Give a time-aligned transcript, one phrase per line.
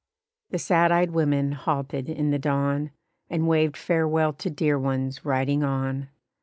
[0.49, 2.89] The sad eyed women halted in the dawn,
[3.29, 6.09] And waved farewell to dear ones riding on.